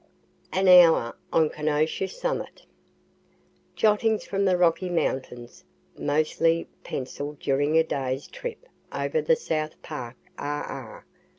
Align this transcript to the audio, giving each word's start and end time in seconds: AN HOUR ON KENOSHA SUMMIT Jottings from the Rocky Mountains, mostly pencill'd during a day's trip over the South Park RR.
AN 0.51 0.65
HOUR 0.67 1.15
ON 1.31 1.51
KENOSHA 1.51 2.07
SUMMIT 2.07 2.63
Jottings 3.75 4.25
from 4.25 4.45
the 4.45 4.57
Rocky 4.57 4.89
Mountains, 4.89 5.63
mostly 5.95 6.67
pencill'd 6.83 7.37
during 7.37 7.77
a 7.77 7.83
day's 7.83 8.25
trip 8.25 8.65
over 8.91 9.21
the 9.21 9.35
South 9.35 9.79
Park 9.83 10.15
RR. 10.39 11.05